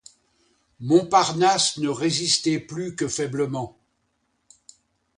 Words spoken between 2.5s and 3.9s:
plus que faiblement.